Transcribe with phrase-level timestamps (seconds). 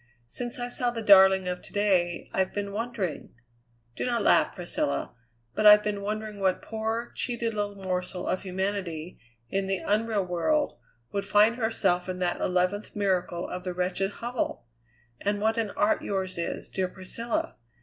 [0.25, 3.35] Since I saw the darling of to day I've been wondering
[3.95, 5.13] do not laugh, Priscilla
[5.53, 9.19] but I've been wondering what poor, cheated little morsel of humanity,
[9.49, 10.79] in the unreal world,
[11.11, 14.65] would find herself in that eleventh miracle of the wretched hovel?
[15.19, 17.57] And what an art yours is, dear Priscilla!